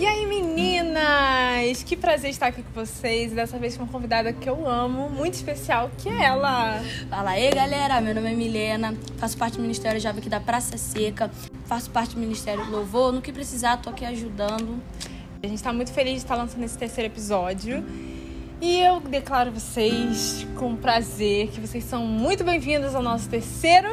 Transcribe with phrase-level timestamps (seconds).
[0.00, 1.82] E aí, meninas?
[1.82, 3.32] Que prazer estar aqui com vocês.
[3.32, 6.82] Dessa vez com uma convidada que eu amo, muito especial, que é ela.
[7.10, 8.00] Fala aí, galera.
[8.00, 11.30] Meu nome é Milena, faço parte do Ministério Jovem aqui da Praça Seca,
[11.66, 13.12] faço parte do Ministério Louvor.
[13.12, 14.82] No que precisar, tô aqui ajudando.
[15.42, 17.84] A gente tá muito feliz de estar lançando esse terceiro episódio.
[18.60, 23.88] E eu declaro vocês com prazer que vocês são muito bem-vindos ao nosso terceiro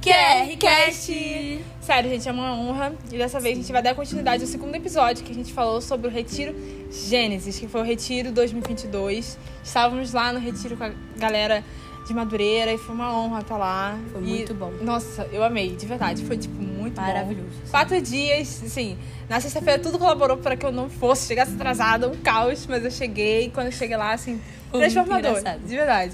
[0.00, 1.64] QRCast.
[1.80, 2.92] Sério, gente, é uma honra.
[3.12, 5.80] E dessa vez a gente vai dar continuidade ao segundo episódio que a gente falou
[5.80, 6.54] sobre o Retiro
[6.88, 9.36] Gênesis, que foi o Retiro 2022.
[9.64, 11.64] Estávamos lá no Retiro com a galera
[12.06, 13.98] de Madureira e foi uma honra estar lá.
[14.12, 14.72] Foi E, muito bom.
[14.82, 16.24] Nossa, eu amei, de verdade.
[16.24, 16.54] Foi, tipo,
[16.92, 17.48] muito Maravilhoso.
[17.64, 17.70] bom.
[17.70, 18.96] Quatro dias, assim.
[19.28, 22.90] Na sexta-feira tudo colaborou para que eu não fosse, chegasse atrasada, um caos, mas eu
[22.90, 23.46] cheguei.
[23.46, 25.42] E quando eu cheguei lá, assim, Foi transformador.
[25.64, 26.12] De verdade.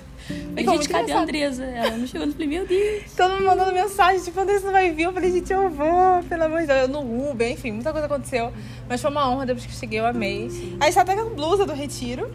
[0.56, 1.20] E, gente, cadê a.
[1.20, 1.64] Andresa?
[1.64, 3.04] Ela não chegou no falei, meu Deus.
[3.16, 5.04] Todo mundo mandando mensagem, tipo, Andressa não vai vir.
[5.04, 6.80] Eu falei, gente, eu vou, pelo amor de Deus.
[6.80, 8.52] Eu no Uber, enfim, muita coisa aconteceu.
[8.88, 10.50] Mas foi uma honra, depois que eu cheguei, eu amei.
[10.80, 12.30] Aí está até com a blusa do Retiro.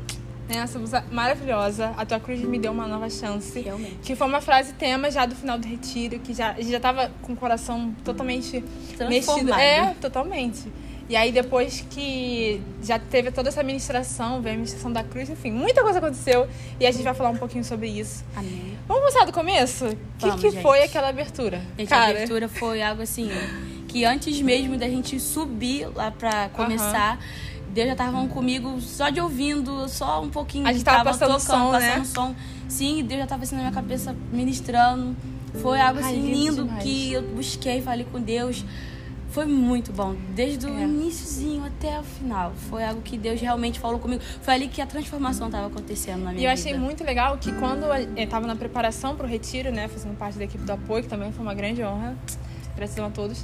[0.58, 1.94] Essa blusa maravilhosa.
[1.98, 3.60] A tua cruz me deu uma nova chance.
[3.60, 3.98] Realmente.
[4.02, 7.34] Que foi uma frase tema já do final do retiro, que já, já tava com
[7.34, 8.64] o coração totalmente
[9.10, 9.54] mexido.
[9.54, 10.72] É, totalmente.
[11.10, 15.52] E aí depois que já teve toda essa administração, veio a administração da cruz, enfim,
[15.52, 16.48] muita coisa aconteceu
[16.80, 18.24] e a gente vai falar um pouquinho sobre isso.
[18.36, 18.78] Amém.
[18.88, 19.86] Vamos começar do começo?
[19.86, 20.62] O que, que gente.
[20.62, 21.62] foi aquela abertura?
[21.78, 23.30] Gente, a abertura foi algo assim,
[23.88, 27.20] que antes mesmo da gente subir lá pra começar,
[27.74, 30.68] Deus já tava falando comigo só de ouvindo, só um pouquinho.
[30.68, 31.90] A gente tava passando tocando, som, né?
[31.98, 32.36] passando som.
[32.70, 35.16] Sim, Deus já tava assim na minha cabeça ministrando.
[35.62, 36.84] Foi algo Ai, assim lindo lindo demais.
[36.84, 38.64] que eu busquei, falei com Deus.
[39.30, 40.84] Foi muito bom, desde o É.
[40.84, 42.54] iníciozinho até o final.
[42.70, 44.22] Foi algo que Deus realmente falou comigo.
[44.44, 46.70] Foi ali que a transformação estava acontecendo na minha E eu vida.
[46.70, 47.86] achei muito legal que quando
[48.16, 51.32] eu tava na preparação pro retiro, né, fazendo parte da equipe do apoio, que também
[51.32, 52.16] foi uma grande honra,
[52.76, 53.44] gratidão a todos.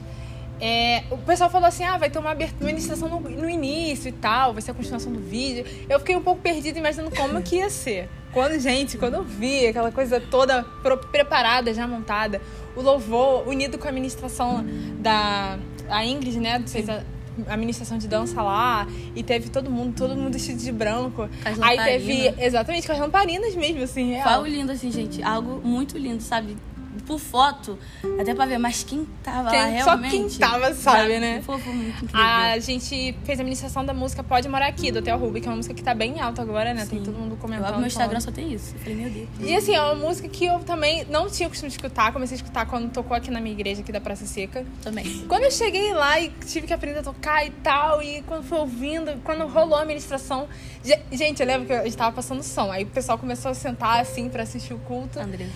[0.59, 4.09] É, o pessoal falou assim: ah, vai ter uma abertura, uma iniciação no, no início
[4.09, 5.65] e tal, vai ser a continuação do vídeo.
[5.89, 8.09] Eu fiquei um pouco perdida imaginando como que ia ser.
[8.33, 10.63] Quando, gente, quando eu vi aquela coisa toda
[11.11, 12.41] preparada, já montada,
[12.75, 14.63] o louvor unido com a ministração
[14.99, 15.57] da
[15.89, 17.01] a Ingrid, né, fez a,
[17.47, 21.27] a ministração de dança lá, e teve todo mundo, todo mundo vestido de branco.
[21.55, 24.29] Com Aí teve, exatamente, com as lamparinas mesmo, assim, Foi real.
[24.29, 25.23] algo lindo, assim, gente.
[25.23, 26.55] Algo muito lindo, sabe?
[27.03, 27.77] Por foto,
[28.19, 28.57] até pra ver.
[28.57, 30.11] Mas quem tava lá Quem- só realmente...
[30.11, 31.41] quem tava sabe, né?
[31.43, 32.19] Foi, foi muito incrível.
[32.19, 35.51] A gente fez a ministração da música Pode Morar Aqui, do Theo Ruby, que é
[35.51, 36.85] uma música que tá bem alta agora, né?
[36.85, 37.05] Tem Sim.
[37.05, 37.65] todo mundo Eu comentando.
[37.67, 38.35] abro meu Instagram, falando.
[38.35, 38.73] só tem isso.
[38.75, 39.27] Eu falei, meu Deus.
[39.39, 42.11] E assim, é uma música que eu também não tinha o costume de escutar.
[42.13, 44.65] Comecei a escutar quando tocou aqui na minha igreja, aqui da Praça Seca.
[44.81, 45.25] Também.
[45.27, 48.57] Quando eu cheguei lá e tive que aprender a tocar e tal, e quando fui
[48.57, 50.47] ouvindo, quando rolou a ministração.
[50.83, 52.71] ge- Gente, eu lembro que a gente tava passando som.
[52.71, 55.19] Aí o pessoal começou a sentar assim pra assistir o culto.
[55.19, 55.47] André.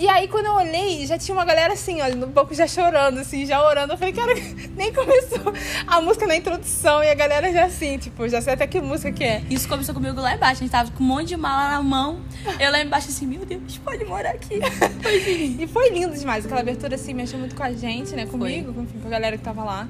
[0.00, 3.18] E aí, quando eu olhei, já tinha uma galera assim, olha, no banco já chorando,
[3.18, 3.92] assim, já orando.
[3.92, 4.32] Eu falei, cara,
[4.74, 5.52] nem começou
[5.86, 9.12] a música na introdução e a galera já assim, tipo, já sei até que música
[9.12, 9.42] que é.
[9.50, 10.62] Isso começou comigo lá embaixo.
[10.62, 12.22] A gente tava com um monte de mala na mão.
[12.58, 14.58] Eu lá embaixo assim, meu Deus, pode morar aqui.
[15.02, 15.60] Foi lindo.
[15.60, 16.46] E foi lindo demais.
[16.46, 18.24] Aquela abertura, assim, mexeu muito com a gente, né?
[18.24, 19.86] Comigo, com, com a galera que tava lá.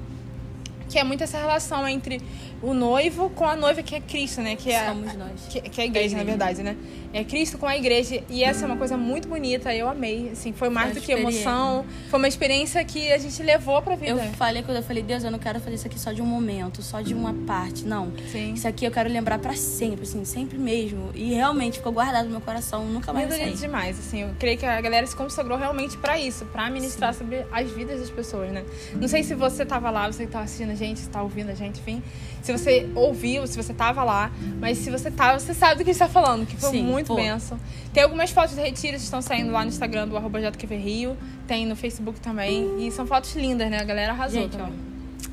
[0.88, 2.20] Que é muito essa relação entre
[2.62, 4.56] o noivo com a noiva, que é Cristo, né?
[4.56, 5.47] Que é, Somos nós.
[5.48, 6.76] que, que é a igreja, na verdade, né?
[7.12, 8.22] É Cristo com a igreja.
[8.28, 9.75] E essa é uma coisa muito bonita.
[9.75, 10.31] Eu amei.
[10.31, 11.84] Assim, foi mais uma do que emoção.
[12.09, 14.10] Foi uma experiência que a gente levou pra vida.
[14.12, 16.26] Eu falei quando eu falei, Deus, eu não quero fazer isso aqui só de um
[16.26, 17.84] momento, só de uma parte.
[17.84, 18.12] Não.
[18.31, 18.53] Sim.
[18.53, 21.10] Isso aqui eu quero lembrar pra sempre, assim, sempre mesmo.
[21.15, 23.54] E realmente ficou guardado no meu coração, nunca mais sair.
[23.54, 24.22] demais, assim.
[24.22, 28.00] Eu creio que a galera se consagrou realmente pra isso, pra ministrar sobre as vidas
[28.00, 28.65] das pessoas, né?
[28.94, 31.50] Não sei se você tava lá, você que tava assistindo a gente, se tá ouvindo
[31.50, 32.03] a gente, enfim.
[32.43, 35.91] Se você ouviu, se você tava lá, mas se você tava, você sabe do que
[35.91, 37.59] a gente tá falando, que foi Sim, muito benção.
[37.93, 41.16] Tem algumas fotos de retiros que estão saindo lá no Instagram do arroba JQVRio,
[41.47, 42.87] tem no Facebook também.
[42.87, 43.81] E são fotos lindas, né?
[43.81, 44.78] A galera arrasou Gente, ó, também.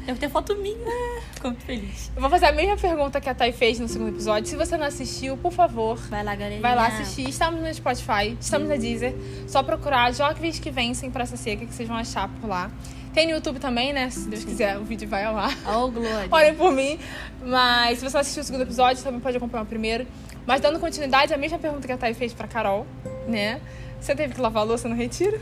[0.06, 0.78] deve ter foto minha.
[1.34, 2.12] Ficou muito feliz.
[2.16, 4.50] Eu vou fazer a mesma pergunta que a Thay fez no segundo episódio.
[4.50, 6.62] Se você não assistiu, por favor, Vai lá, galerinha.
[6.62, 7.30] Vai lá assistir.
[7.30, 9.14] Estamos no Spotify, estamos na Deezer.
[9.48, 12.72] Só procurar Jovens que Vencem Praça Seca, que vocês vão achar por lá.
[13.14, 14.10] Tem no YouTube também, né?
[14.10, 15.52] Se Deus quiser, o vídeo vai ao ar.
[15.76, 16.28] Ô, Glória.
[16.32, 17.00] Olhem por mim.
[17.44, 20.06] Mas se você não assistiu o segundo episódio, também pode acompanhar o primeiro.
[20.46, 22.86] Mas dando continuidade, a mesma pergunta que a Thay fez pra Carol,
[23.28, 23.60] né?
[24.00, 25.40] Você teve que lavar a louça no retiro?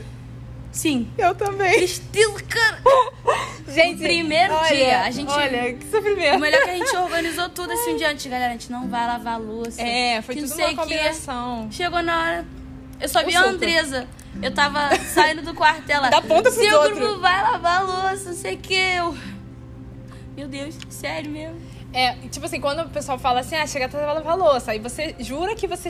[0.72, 1.08] Sim.
[1.16, 1.84] Eu também.
[1.84, 2.78] Estilo, cara.
[3.68, 6.38] Gente, primeiro olha, dia, a gente- Olha, que O sofrimento.
[6.38, 8.48] melhor é que a gente organizou tudo assim um dia antes, galera.
[8.50, 9.80] A gente não vai lavar a louça.
[9.82, 11.68] É, foi que tudo uma o combinação.
[11.70, 12.44] Chegou na hora.
[13.00, 13.42] Eu só O vi a.
[13.44, 14.06] Andresa.
[14.42, 16.08] Eu tava saindo do quarto dela.
[16.08, 16.98] Da ponta pros Seu outros.
[16.98, 18.74] grupo vai lavar a louça, não sei o que.
[18.74, 19.16] Eu...
[20.36, 21.56] Meu Deus, sério mesmo.
[21.92, 24.78] É, tipo assim, quando o pessoal fala assim, ah, chega atrasado pra lavar louça, aí
[24.78, 25.88] você jura que você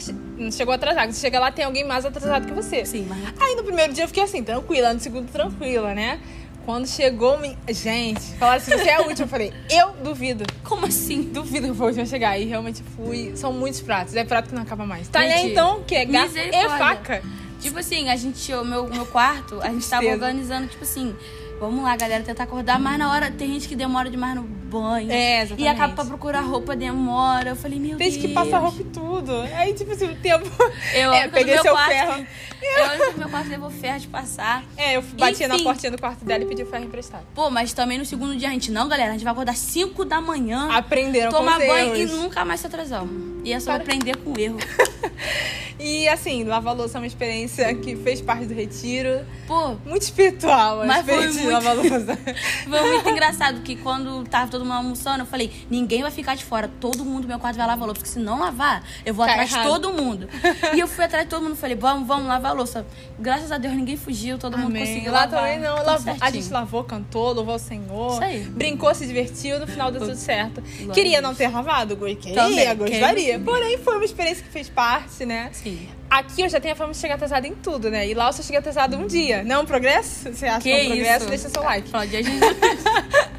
[0.53, 1.13] chegou atrasado.
[1.13, 2.85] Você chega lá, tem alguém mais atrasado que você.
[2.85, 6.21] Sim, mas Aí no primeiro dia eu fiquei assim, tranquila, no segundo tranquila, né?
[6.65, 7.57] Quando chegou, me...
[7.69, 9.25] gente, falaram assim, você é a última.
[9.25, 10.45] Eu falei, eu duvido.
[10.65, 11.23] Como assim?
[11.23, 12.37] Duvido que eu vou chegar.
[12.39, 13.37] E realmente fui.
[13.37, 14.17] São muitos pratos.
[14.17, 15.09] É prato que não acaba mais.
[15.09, 15.47] Tá, né?
[15.47, 16.05] Então, o quê?
[16.05, 17.23] Garfo e faca.
[17.67, 21.17] Tipo assim, a gente, o meu, meu quarto, a gente tava organizando, tipo assim,
[21.59, 25.11] vamos lá, galera, tentar acordar, mas na hora tem gente que demora demais no banho.
[25.11, 25.63] É, exatamente.
[25.63, 27.51] E acaba pra procurar roupa, demora.
[27.51, 28.15] Eu falei, meu Tem Deus.
[28.15, 29.33] gente que passa roupa e tudo.
[29.57, 30.51] Aí, tipo assim, o tempo.
[30.95, 32.27] Eu é, peguei seu quarto, ferro.
[32.63, 34.65] Eu no meu quarto levou ferro de passar.
[34.77, 35.65] É, eu bati na Enfim.
[35.65, 37.23] portinha do quarto dela e pedi o ferro emprestado.
[37.35, 40.05] Pô, mas também no segundo dia a gente, não, galera, a gente vai acordar 5
[40.05, 42.17] da manhã, Aprenderam tomar com os banho e erros.
[42.17, 43.05] nunca mais se atrasar.
[43.45, 43.83] E é só Para.
[43.83, 44.57] aprender com o erro.
[45.79, 49.25] E assim, lavar louça é uma experiência que fez parte do retiro.
[49.47, 52.19] Pô, Muito espiritual a Mas foi experiência de muito- lavar louça.
[52.67, 56.45] Foi muito engraçado que quando tava todo mundo almoçando, eu falei, ninguém vai ficar de
[56.45, 59.25] fora, todo mundo do meu quarto vai lavar louça, porque se não lavar, eu vou
[59.27, 59.63] Tá atrás errado.
[59.65, 60.29] de todo mundo.
[60.75, 62.87] e eu fui atrás de todo mundo, falei, vamos, vamos lavar a louça.
[63.19, 64.87] Graças a Deus ninguém fugiu, todo mundo Amém.
[64.87, 65.41] conseguiu Lá lavar.
[65.41, 65.77] também não.
[65.85, 68.13] Lavou- a gente lavou, cantou, louvou o Senhor.
[68.13, 68.41] Isso aí.
[68.45, 70.61] Brincou, se divertiu, no final deu tudo certo.
[70.61, 71.97] Glória Queria a não ter lavado?
[71.97, 72.15] Goi?
[72.17, 73.39] Queria, Também, gostaria.
[73.41, 75.51] Porém, foi uma experiência que fez parte, né?
[75.53, 75.89] Sim.
[76.09, 78.07] Aqui eu já tenho a fama de chegar atrasada em tudo, né?
[78.09, 79.43] E lá eu só cheguei atrasada um dia.
[79.43, 80.33] Não é um progresso?
[80.33, 81.19] Você acha que, Que é um progresso?
[81.25, 81.29] isso?
[81.29, 81.89] Deixa seu like.
[81.91, 82.17] Fala de.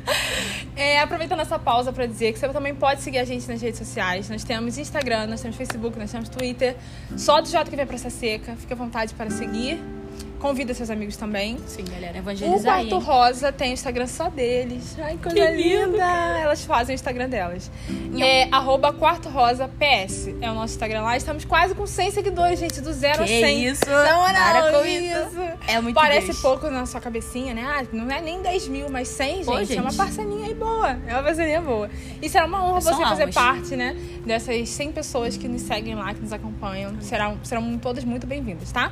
[0.78, 3.80] É, aproveitando essa pausa pra dizer que você também pode seguir a gente nas redes
[3.80, 4.30] sociais.
[4.30, 6.76] Nós temos Instagram, nós temos Facebook, nós temos Twitter.
[7.18, 8.56] Só do JQV Praça Seca.
[8.56, 9.97] Fique à vontade para seguir.
[10.40, 11.58] Convida seus amigos também.
[11.66, 12.90] Sim, galera, O evangelizar aí.
[12.90, 13.04] Quarto?
[13.06, 14.96] Rosa tem o Instagram só deles.
[15.00, 16.04] Ai, coisa Que lindo, linda!
[16.40, 17.72] Elas fazem o Instagram delas.
[18.20, 20.30] É arroba Quarto Rosa PS.
[20.40, 21.18] É o nosso Instagram lá.
[21.18, 22.80] Estamos quase com 100 seguidores, gente.
[22.82, 23.66] Do zero a Que 100.
[23.66, 23.86] isso?
[23.90, 25.40] Na moral, Para com isso.
[25.68, 26.40] É muito Parece Deus.
[26.42, 27.64] pouco na sua cabecinha, né?
[27.68, 29.46] Ah, não é nem 10 mil, mas 100, gente.
[29.46, 29.96] Pô, É uma gente.
[29.98, 30.98] parcelinha aí boa.
[31.08, 31.90] É uma parcelinha boa.
[32.22, 33.36] E será uma honra São você fazer almas.
[33.36, 33.96] parte, né?
[34.26, 36.96] Dessas 100 pessoas que nos seguem lá, que nos acompanham.
[37.02, 38.92] Serão, serão todas muito bem-vindas, tá?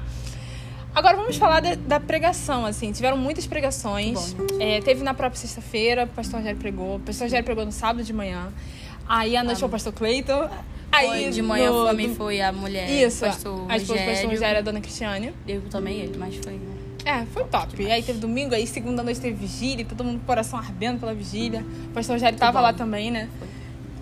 [0.95, 2.91] Agora vamos falar da, da pregação, assim.
[2.91, 4.33] Tiveram muitas pregações.
[4.33, 6.95] Bom, É, teve na própria sexta-feira, o pastor Rogério pregou.
[6.95, 8.47] O pastor Rogério pregou no sábado de manhã.
[9.07, 10.49] Aí à noite foi o pastor Cleiton.
[10.91, 12.89] Aí Foi, de manhã no- também foi a mulher.
[12.89, 14.59] Isso, pastor a esposa do pastor Rogério.
[14.59, 15.33] A dona Cristiane.
[15.47, 16.59] Eu também ele, mas foi.
[17.03, 17.83] É, foi top.
[17.83, 20.99] E aí teve domingo, aí segunda noite teve vigília, todo mundo com o coração ardendo
[21.01, 21.63] pela vigília.
[21.89, 22.63] O pastor Rogério tava bom.
[22.63, 23.27] lá também, né?
[23.37, 23.47] Foi.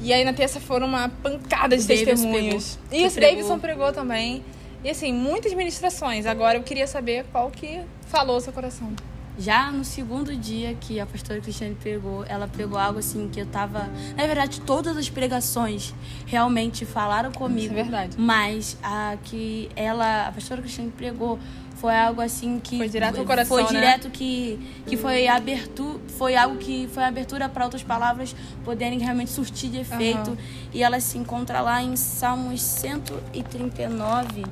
[0.01, 2.77] E aí na terça foram uma pancada de O testemunhos.
[2.87, 3.07] pregou.
[3.07, 3.35] Isso, pregou.
[3.35, 4.43] Davidson pregou também.
[4.83, 6.25] E assim, muitas ministrações.
[6.25, 8.93] Agora eu queria saber qual que falou o seu coração.
[9.37, 13.45] Já no segundo dia que a pastora Cristiane pregou, ela pregou algo assim que eu
[13.45, 13.89] tava.
[14.15, 15.93] Na verdade, todas as pregações
[16.25, 17.73] realmente falaram comigo.
[17.73, 18.15] Isso é verdade.
[18.17, 21.39] Mas a que ela, a pastora Cristiane pregou,
[21.75, 22.77] foi algo assim que.
[22.77, 23.69] Foi direto ao coração, Foi né?
[23.69, 25.99] direto que, que foi abertura.
[26.17, 30.29] Foi algo que foi abertura para outras palavras poderem realmente surtir de efeito.
[30.29, 30.37] Aham.
[30.73, 34.43] E ela se encontra lá em Salmos 139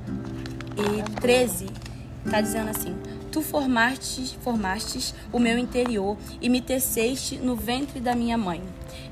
[0.76, 1.68] e 13.
[2.30, 2.96] Tá dizendo assim:
[3.32, 8.62] Tu formastes, formastes o meu interior e me teceste no ventre da minha mãe.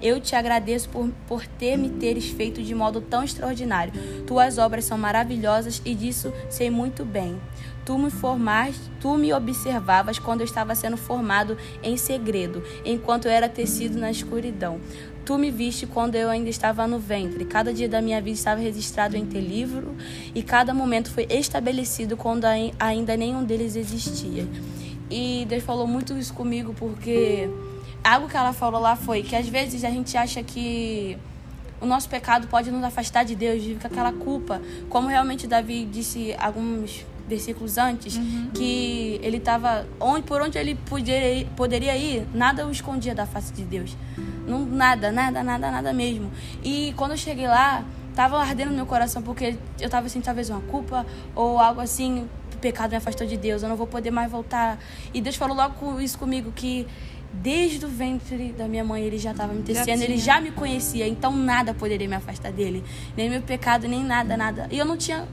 [0.02, 3.94] Eu te agradeço por, por ter me teres feito de modo tão extraordinário.
[4.28, 7.40] Tuas obras são maravilhosas e disso sei muito bem.
[7.90, 13.32] Tu me formaste, tu me observavas quando eu estava sendo formado em segredo, enquanto eu
[13.32, 14.80] era tecido na escuridão.
[15.26, 17.46] Tu me viste quando eu ainda estava no ventre.
[17.46, 19.96] Cada dia da minha vida estava registrado em teu livro
[20.36, 24.48] e cada momento foi estabelecido quando ai- ainda nenhum deles existia.
[25.10, 27.50] E Deus falou muito isso comigo porque
[28.04, 31.18] algo que ela falou lá foi que às vezes a gente acha que
[31.82, 34.62] o nosso pecado pode nos afastar de Deus, vive com aquela culpa.
[34.90, 38.20] Como realmente Davi disse alguns versículos antes,
[38.54, 43.54] que ele estava onde por onde ele poderia, poderia ir, nada o escondia da face
[43.54, 43.96] de Deus.
[44.48, 46.32] Não, nada, nada, nada, nada mesmo.
[46.64, 50.50] E quando eu cheguei lá, tava ardendo no meu coração porque eu tava assim, talvez
[50.50, 51.06] uma culpa
[51.36, 54.80] ou algo assim, o pecado me afastou de Deus, eu não vou poder mais voltar.
[55.14, 56.88] E Deus falou logo isso comigo que
[57.32, 61.08] desde o ventre da minha mãe ele já estava me tecendo, ele já me conhecia,
[61.08, 62.84] então nada poderia me afastar dele,
[63.16, 64.68] nem meu pecado, nem nada, nada.
[64.72, 65.28] E eu não tinha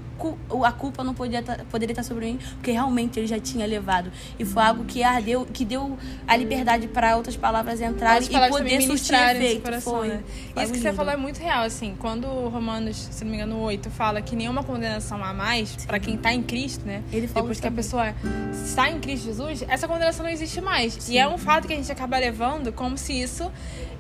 [0.65, 4.11] a culpa não podia tá- poderia estar sobre mim, porque realmente ele já tinha levado.
[4.39, 5.97] E foi algo que ardeu, que deu
[6.27, 9.63] a liberdade para outras palavras entrarem e poder surtir efeito.
[9.63, 10.09] coração, Foi.
[10.09, 10.21] né?
[10.55, 11.95] Foi Isso que você falou é muito real, assim.
[11.99, 16.17] Quando Romanos, se não me engano, 8 fala que nenhuma condenação há mais pra quem
[16.17, 17.03] tá em Cristo, né?
[17.13, 17.85] Ele falou Depois que a também.
[17.85, 18.15] pessoa
[18.53, 21.09] está em Cristo Jesus, essa condenação não existe mais.
[21.09, 23.51] E é um fato que a gente acaba levando como se isso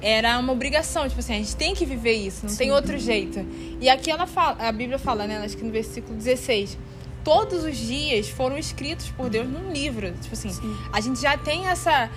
[0.01, 1.09] era uma obrigação.
[1.09, 3.45] Tipo assim, a gente tem que viver isso, não tem outro jeito.
[3.81, 5.39] E aqui ela fala, a Bíblia fala, né?
[5.39, 6.79] Acho que no versículo 16.
[7.25, 10.13] Todos os dias foram escritos por Deus num livro.
[10.23, 10.77] Tipo assim, Sim.
[10.93, 12.11] a gente já tem essa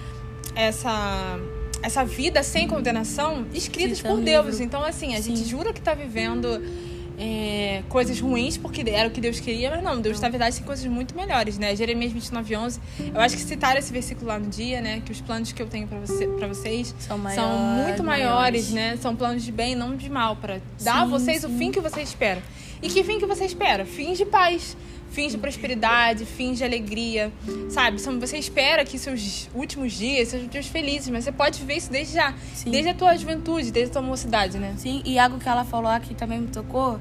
[0.56, 1.40] essa
[1.82, 4.46] essa vida sem condenação escritas Escrita por no Deus.
[4.46, 4.64] livro.
[4.64, 5.36] Então assim, a Sim.
[5.36, 6.62] gente jura que tá vivendo
[7.20, 10.66] é, coisas ruins, porque era o que Deus queria, mas não, Deus, na verdade, tem
[10.66, 11.76] coisas muito melhores, né?
[11.76, 12.80] Jeremias 29, 11.
[13.14, 15.02] Eu acho que citar esse versículo lá no dia, né?
[15.06, 18.70] Que os planos que eu tenho para você, pra vocês São são muito maiores, maiores.
[18.72, 18.98] né?
[19.02, 21.58] São planos de bem, não de mal, para dar a Sim, vocês o sim.
[21.58, 22.42] fim que você espera.
[22.82, 23.86] E que fim que você espera?
[23.86, 24.78] Fins de paz.
[25.12, 27.32] Fins de prosperidade, fins de alegria,
[27.70, 28.00] sabe?
[28.00, 31.92] São, você espera que seus últimos dias sejam dias felizes, mas você pode viver isso
[31.92, 32.34] desde já.
[32.54, 32.72] Sim.
[32.72, 34.76] Desde a tua juventude, desde a tua mocidade, né?
[34.78, 37.00] Sim, e algo que ela falou aqui também me tocou,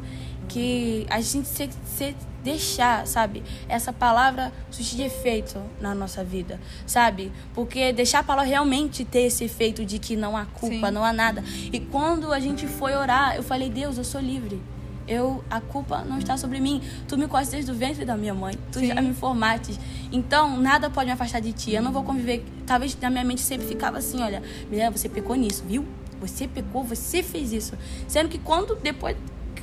[0.49, 7.31] que a gente se, se deixar, sabe, essa palavra surtir efeito na nossa vida, sabe?
[7.55, 10.93] Porque deixar a palavra realmente ter esse efeito de que não há culpa, Sim.
[10.93, 11.45] não há nada.
[11.73, 14.61] E quando a gente foi orar, eu falei, Deus, eu sou livre.
[15.09, 16.83] Eu, a culpa não está sobre mim.
[17.09, 18.55] Tu me conheces desde o ventre da minha mãe.
[18.71, 18.88] Tu Sim.
[18.88, 19.79] já me formaste.
[20.12, 21.73] Então, nada pode me afastar de ti.
[21.73, 22.45] Eu não vou conviver.
[22.67, 25.85] Talvez na minha mente sempre ficava assim, olha, Milena, você pecou nisso, viu?
[26.21, 27.75] Você pecou, você fez isso.
[28.07, 29.17] Sendo que quando depois,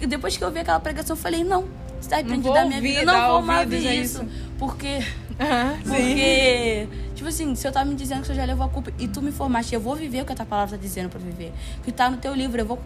[0.07, 1.65] depois que eu vi aquela pregação, eu falei, não,
[1.99, 3.01] você tá arrependido da minha vida.
[3.01, 4.23] Eu não vou mais ouvir a isso.
[4.23, 4.31] isso.
[4.57, 5.03] Porque
[5.39, 5.83] Aham, sim.
[5.83, 9.07] porque, tipo assim, se eu tá me dizendo que você já levou a culpa e
[9.07, 11.51] tu me formaste, eu vou viver o que a tua palavra tá dizendo eu viver.
[11.83, 12.79] Que tá no teu livro, eu vou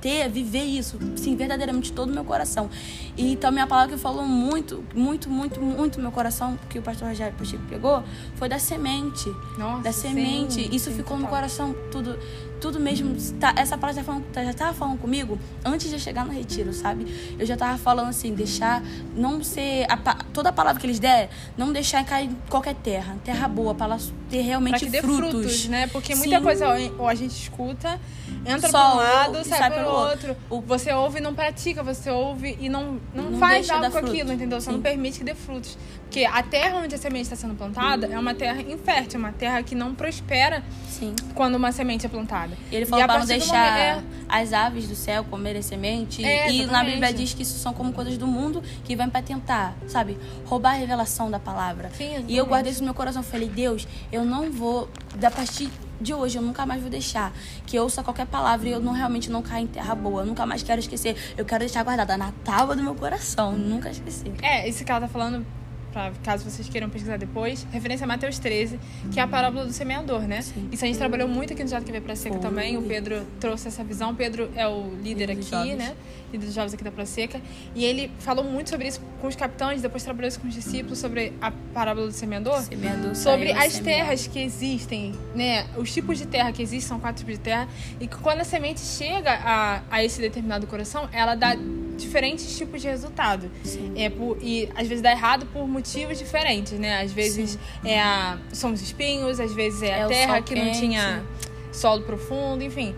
[0.00, 2.70] ter, viver isso, sim, verdadeiramente de todo o meu coração.
[3.16, 6.82] E também a palavra que falou muito, muito, muito, muito no meu coração, que o
[6.82, 8.02] pastor Rogério Pacheco pegou,
[8.36, 9.28] foi da semente.
[9.58, 10.54] Nossa, da semente.
[10.54, 11.36] sim, Isso sim, ficou no total.
[11.38, 12.18] coração, tudo,
[12.60, 13.16] tudo mesmo.
[13.40, 16.72] tá- essa palavra já, falando, já tava falando comigo antes de eu chegar no retiro,
[16.72, 17.06] sabe?
[17.38, 18.82] Eu já tava falando assim, deixar,
[19.16, 19.96] não ser, a
[20.32, 23.86] toda a palavra que eles der, não deixar cair em qualquer terra, terra boa, para
[23.94, 23.98] ela
[24.28, 25.30] ter Pra realmente que dê frutos.
[25.30, 25.86] frutos, né?
[25.88, 26.42] Porque muita Sim.
[26.42, 26.66] coisa
[26.98, 27.98] ou a gente escuta,
[28.46, 30.36] entra Só um lado, sai, sai pelo outro.
[30.48, 30.66] outro.
[30.68, 34.06] Você ouve e não pratica, você ouve e não, não, Não faz algo com fruto.
[34.12, 34.60] aquilo, entendeu?
[34.60, 34.82] Você não Sim.
[34.82, 35.76] permite que dê frutos.
[36.02, 39.62] Porque a terra onde a semente está sendo plantada é uma terra infértil, uma terra
[39.62, 41.14] que não prospera Sim.
[41.34, 42.49] quando uma semente é plantada.
[42.70, 46.24] Ele falou para não deixar momento- as aves do céu comerem semente.
[46.24, 46.84] É, e na.
[46.84, 50.18] Bíblia diz que isso são como coisas do mundo que vêm para tentar, sabe?
[50.46, 51.90] Roubar a revelação da palavra.
[51.96, 53.22] Sim, e eu guardei isso no meu coração.
[53.22, 57.32] Falei, Deus, eu não vou, da partir de hoje, eu nunca mais vou deixar
[57.66, 60.22] que eu ouça qualquer palavra e eu não realmente não caia em terra boa.
[60.22, 61.14] Eu nunca mais quero esquecer.
[61.36, 63.52] Eu quero deixar guardada na tábua do meu coração.
[63.52, 64.32] Nunca esquecer.
[64.42, 65.44] É, isso que ela tá falando,
[65.92, 68.78] pra, caso vocês queiram pesquisar depois, referência a Mateus 13,
[69.12, 70.42] que é a parábola do semeador, né?
[70.42, 70.68] Sim.
[70.72, 72.42] Isso a gente trabalhou muito aqui no JQV Pra Seca Foi.
[72.42, 72.76] também.
[72.76, 74.10] O Pedro trouxe essa visão.
[74.10, 75.94] O Pedro é o líder aqui, né?
[76.32, 77.40] Líder dos jovens aqui da Pra Seca.
[77.74, 80.98] E ele falou muito sobre isso com os capitães, depois trabalhou isso com os discípulos,
[80.98, 82.60] sobre a parábola do semeador.
[82.62, 83.84] Semeador Sobre as semeou.
[83.96, 85.66] terras que existem, né?
[85.76, 87.68] Os tipos de terra que existem, são quatro tipos de terra.
[88.00, 91.54] E que quando a semente chega a, a esse determinado coração, ela dá
[92.00, 93.50] diferentes tipos de resultado.
[93.62, 93.92] Sim.
[93.96, 97.00] É por, e às vezes dá errado por motivos diferentes, né?
[97.02, 100.72] Às vezes é a, são os espinhos, às vezes é, É a terra que não
[100.72, 101.24] tinha
[101.72, 102.94] solo profundo, enfim.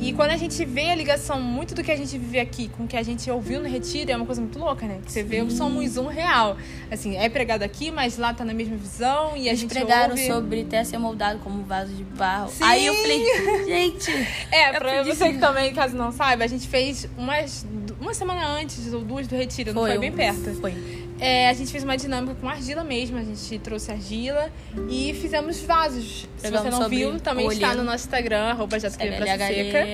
[0.00, 2.84] E quando a gente vê a ligação muito do que a gente vive aqui com
[2.84, 5.00] o que a gente ouviu no retiro, é uma coisa muito louca, né?
[5.04, 6.56] Que você vê o Somos Um real.
[6.90, 10.10] Assim, é pregado aqui, mas lá tá na mesma visão e a Eles gente pregaram
[10.10, 10.26] ouve...
[10.26, 12.50] sobre até ser moldado como vaso de barro.
[12.50, 12.64] Sim.
[12.64, 13.24] Aí eu falei,
[13.66, 14.12] gente.
[14.50, 17.66] É, pra aprendi você que também, caso não saiba, a gente fez umas,
[18.00, 20.54] uma semana antes ou duas do retiro, não foi bem perto.
[20.60, 20.74] Foi.
[21.22, 23.16] É, a gente fez uma dinâmica com argila mesmo.
[23.16, 24.50] A gente trouxe argila
[24.90, 26.28] e fizemos vasos.
[26.36, 27.78] Se Pegamos você não viu, também está olho.
[27.78, 29.86] no nosso Instagram, arroba Praça Seca.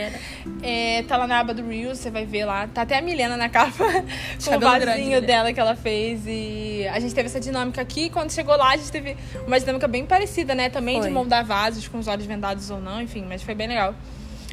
[0.63, 2.67] É, tá lá na aba do Reels, você vai ver lá.
[2.69, 3.85] Tá até a Milena na capa
[4.43, 5.21] com o vasinho grande, né?
[5.21, 6.23] dela que ela fez.
[6.27, 8.09] E a gente teve essa dinâmica aqui.
[8.09, 9.15] Quando chegou lá, a gente teve
[9.47, 10.71] uma dinâmica bem parecida, né?
[10.71, 11.11] Também de Foi.
[11.11, 13.95] moldar vasos com os olhos vendados ou não, enfim, mas foi bem legal.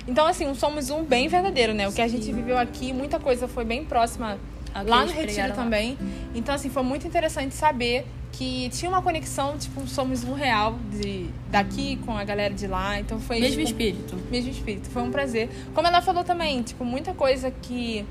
[0.06, 1.88] Então, assim, um Somos Um bem verdadeiro, né?
[1.88, 4.38] O que a gente viveu aqui, muita coisa foi bem próxima
[4.84, 5.64] Que lá no Retiro pregaram lá.
[5.64, 5.98] também.
[6.34, 11.28] Então, assim, foi muito interessante saber que tinha uma conexão, tipo, Somos Um real de,
[11.50, 13.00] daqui com a galera de lá.
[13.00, 13.40] Então foi.
[13.40, 14.16] Mesmo tipo, espírito.
[14.30, 14.90] mesmo espírito.
[14.90, 15.50] Foi um prazer.
[15.74, 18.06] Como ela falou também, tipo, muita coisa que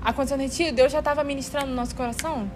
[0.00, 2.50] aconteceu no retiro, Deus já estava ministrando no nosso coração.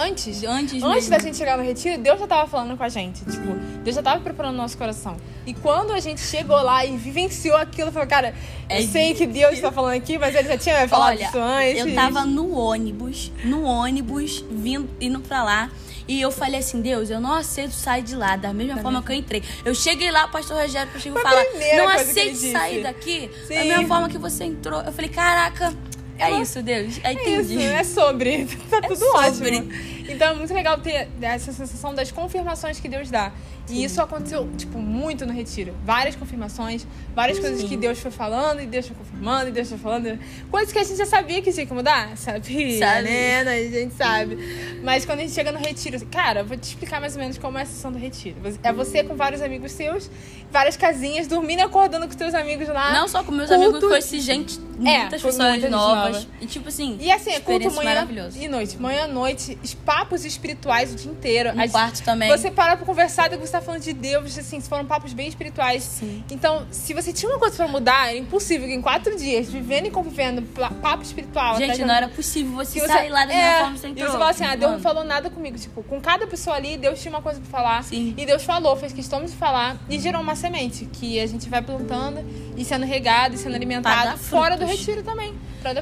[0.00, 0.42] Antes.
[0.44, 1.10] Antes, Antes mesmo.
[1.10, 3.24] da gente chegar no retiro, Deus já estava falando com a gente.
[3.24, 5.16] Tipo, Deus já estava preparando o nosso coração.
[5.46, 8.34] E quando a gente chegou lá e vivenciou aquilo, falou, cara,
[8.68, 11.38] É eu sei que Deus está falando aqui, mas ele já tinha falado Olha, isso
[11.38, 11.78] antes.
[11.86, 15.70] eu tava no ônibus, no ônibus, vindo, indo pra lá.
[16.08, 19.12] E eu falei assim, Deus, eu não aceito sair de lá da mesma forma que
[19.12, 19.44] eu entrei.
[19.64, 22.50] Eu cheguei lá, o pastor Rogério chegou e Foi a fala, primeira não aceito disse."
[22.52, 23.68] sair daqui da Sim.
[23.68, 24.80] mesma forma que você entrou.
[24.82, 25.72] Eu falei, caraca,
[26.20, 27.00] é isso, Deus.
[27.02, 27.54] Aí É entendi.
[27.54, 28.46] isso, é sobre.
[28.70, 29.56] Tá tudo sobre.
[29.56, 29.72] ótimo.
[30.12, 33.32] Então é muito legal ter essa sensação das confirmações que Deus dá.
[33.68, 35.72] E isso aconteceu, tipo, muito no retiro.
[35.84, 37.68] Várias confirmações, várias coisas Sim.
[37.68, 40.18] que Deus foi falando, e Deus foi confirmando, e Deus foi falando.
[40.50, 42.16] Coisas que a gente já sabia que tinha que mudar.
[42.16, 43.02] Sabia, Sabe.
[43.04, 43.40] né?
[43.50, 44.38] A gente sabe.
[44.82, 47.38] Mas quando a gente chega no retiro, cara, eu vou te explicar mais ou menos
[47.38, 48.36] como é a sessão do retiro.
[48.62, 50.10] É você com vários amigos seus,
[50.50, 52.92] várias casinhas, dormindo e acordando com os teus amigos lá.
[52.92, 56.14] Não só com meus Culto- amigos, conheci gente, muitas com pessoas muita gente novas.
[56.24, 56.26] nova.
[56.40, 58.78] E tipo assim, E assim, é culto manhã e noite.
[58.78, 61.54] Manhã, noite, os papos espirituais o dia inteiro.
[61.54, 62.28] No As- quarto também.
[62.30, 65.82] Você para pra conversar e você tá falando de Deus, assim, foram papos bem espirituais.
[65.82, 66.24] Sim.
[66.30, 69.86] Então, se você tinha uma coisa pra mudar, era impossível que em quatro dias, vivendo
[69.86, 70.42] e convivendo,
[70.80, 71.56] papo espiritual.
[71.56, 74.12] Gente, da- não era possível você, você sair lá da é, forma sem E você
[74.12, 75.58] fala assim, ah, Deus não falou nada comigo.
[75.58, 77.84] Tipo, com cada pessoa ali, Deus tinha uma coisa pra falar.
[77.84, 78.14] Sim.
[78.16, 81.60] E Deus falou, fez questão de falar e gerou uma semente que a gente vai
[81.60, 82.24] plantando
[82.56, 85.34] e sendo regado e sendo alimentado fora do retiro também.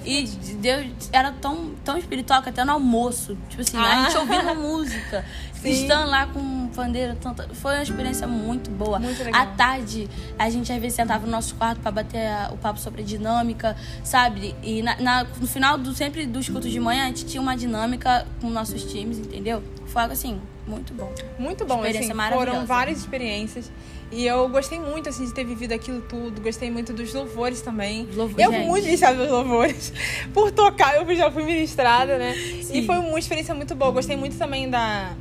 [0.04, 0.24] E.
[0.58, 4.07] Deus era tão, tão espiritual que até no almoço, tipo assim, Ah.
[4.08, 5.24] A gente ouvindo música,
[5.54, 5.70] Sim.
[5.70, 8.98] estando lá com pandeiro, tanta, foi uma experiência muito boa.
[8.98, 9.42] Muito legal.
[9.42, 12.78] À tarde, a gente às vezes sentava no nosso quarto pra bater a- o papo
[12.80, 14.54] sobre dinâmica, sabe?
[14.62, 17.56] E na, na- no final do sempre dos cultos de manhã, a gente tinha uma
[17.56, 19.62] dinâmica com nossos times, entendeu?
[19.86, 21.12] Foi algo assim, muito bom.
[21.38, 22.50] Muito bom, Experiência assim, maravilhosa.
[22.52, 23.70] foram várias experiências.
[24.10, 26.40] E eu gostei muito, assim, de ter vivido aquilo tudo.
[26.40, 28.06] Gostei muito dos louvores também.
[28.08, 28.66] Os louvores, eu gente.
[28.66, 29.92] muito ministrada dos louvores.
[30.32, 32.34] Por tocar, eu já fui ministrada, né?
[32.62, 32.78] Sim.
[32.78, 33.90] E foi uma experiência muito boa.
[33.90, 35.12] Gostei muito também da...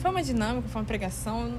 [0.00, 1.52] Foi uma dinâmica, foi uma pregação.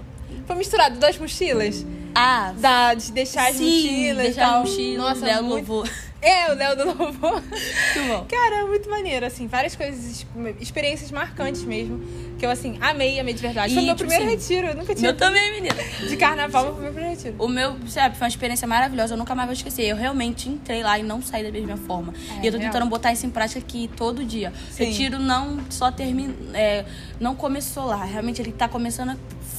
[0.47, 1.85] Foi misturado das mochilas.
[2.15, 4.63] Ah, Da, de deixar as sim, mochilas e deixar tal.
[4.63, 5.71] as mochilas, Nossa, Léo muito...
[5.71, 5.89] louvor.
[6.23, 7.41] É, o Léo do louvor.
[7.41, 8.25] Muito bom.
[8.29, 10.23] Cara, é muito maneiro, assim, várias coisas,
[10.59, 11.99] experiências marcantes mesmo.
[12.41, 13.71] Que eu, assim, amei, amei de verdade.
[13.71, 15.11] Foi E, meu tipo primeiro assim, retiro, eu nunca tinha.
[15.11, 15.75] Meu também, menina.
[16.09, 17.35] De carnaval, foi meu primeiro retiro.
[17.37, 19.13] O meu, sabe, foi uma experiência maravilhosa.
[19.13, 19.83] Eu nunca mais vou esquecer.
[19.83, 22.11] Eu realmente entrei lá e não saí da mesma forma.
[22.39, 22.71] É, e eu tô real.
[22.71, 24.51] tentando botar isso em prática aqui todo dia.
[24.71, 24.85] Sim.
[24.85, 26.33] Retiro não só termina.
[26.55, 26.83] É,
[27.19, 28.03] não começou lá.
[28.03, 29.15] Realmente ele tá começando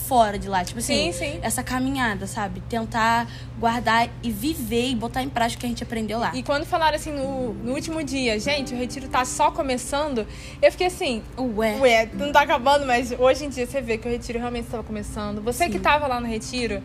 [0.08, 0.64] fora de lá.
[0.64, 1.38] Tipo assim, Sim, sim.
[1.40, 2.60] essa caminhada, sabe?
[2.68, 6.32] Tentar guardar e viver e botar em prática o que a gente aprendeu lá.
[6.34, 10.26] E quando falaram assim no, no último dia, gente, o retiro tá só começando,
[10.60, 11.78] eu fiquei assim, Ué.
[11.78, 14.82] ué, não tá acabando, mas hoje em dia você vê que o retiro realmente estava
[14.82, 15.42] começando.
[15.42, 16.82] Você que tava lá no retiro,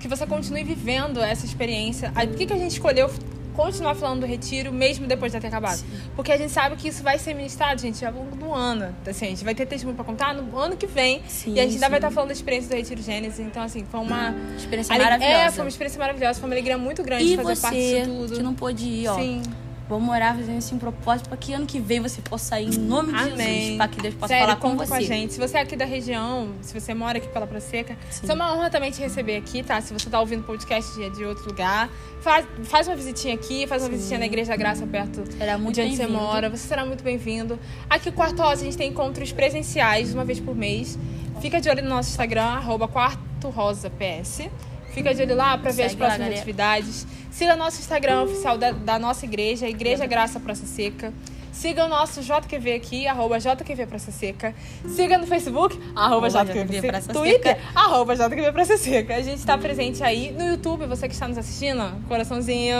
[0.00, 2.12] que você continue vivendo essa experiência.
[2.14, 3.10] Aí, por que, que a gente escolheu
[3.54, 5.80] continuar falando do retiro mesmo depois de ter acabado?
[6.16, 8.94] Porque a gente sabe que isso vai ser ministrado, gente, ao longo do ano.
[9.06, 11.22] Assim, a gente vai ter testemunho pra contar no ano que vem.
[11.28, 12.06] Sim, e a gente ainda vai sim.
[12.06, 13.38] estar falando da experiência do retiro Gênesis.
[13.40, 14.34] Então, assim, foi uma.
[14.56, 15.34] Experiência Ale- maravilhosa.
[15.34, 18.04] É, foi uma experiência maravilhosa, foi uma alegria muito grande E fazer parte disso você,
[18.04, 18.36] tudo.
[18.36, 19.14] que não pôde ir, ó.
[19.14, 19.42] Sim.
[19.88, 22.78] Vamos orar fazendo esse um propósito para que ano que vem você possa ir em
[22.78, 23.60] nome de Amém.
[23.60, 23.76] Jesus.
[23.76, 24.88] Para que Deus possa Sério, falar com conta você.
[24.88, 25.32] com a gente.
[25.34, 28.54] Se você é aqui da região, se você mora aqui pela Praia Seca, é uma
[28.54, 29.80] honra também te receber aqui, tá?
[29.80, 31.90] Se você tá ouvindo podcast de, de outro lugar,
[32.22, 35.74] faz, faz uma visitinha aqui, faz uma visitinha na Igreja da Graça perto Será muito
[35.74, 36.48] de onde você mora.
[36.48, 37.58] Você será muito bem-vindo.
[37.88, 40.98] Aqui no Quarto Rosa a gente tem encontros presenciais uma vez por mês.
[41.40, 44.48] Fica de olho no nosso Instagram, arroba Quarto Rosa PS.
[44.94, 46.36] Fica de olho lá pra ver as Segue lá, próximas galera.
[46.36, 47.06] atividades.
[47.30, 51.12] Siga nosso Instagram oficial da, da nossa igreja, Igreja Graça Praça Seca.
[51.50, 54.54] Siga o nosso JQV aqui, arroba JQV Praça Seca.
[54.88, 57.18] Siga no Facebook, arroba JQV JQV Praça Seca.
[57.18, 59.16] Twitter, arroba JQV Praça Seca.
[59.16, 62.76] A gente está presente aí no YouTube, você que está nos assistindo, coraçãozinho.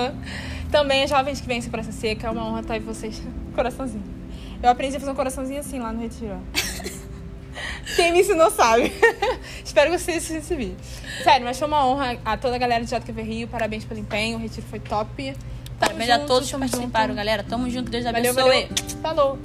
[0.70, 3.20] Também jovens que vencem Praça Seca, é uma honra estar aí vocês.
[3.54, 4.02] Coraçãozinho.
[4.62, 6.38] Eu aprendi a fazer um coraçãozinho assim lá no Retiro.
[7.96, 8.92] Quem me ensinou sabe.
[9.64, 10.76] Espero que vocês se vídeo.
[11.22, 13.48] Sério, mas foi uma honra a toda a galera de JQV Rio.
[13.48, 14.38] Parabéns pelo empenho.
[14.38, 15.32] O retiro foi top.
[15.32, 17.16] Tamo Parabéns a junto, todos que participaram, junto.
[17.16, 17.42] galera.
[17.42, 18.42] Tamo junto, Deus Valeu, abençoe.
[18.42, 18.68] valeu.
[19.02, 19.38] Falou.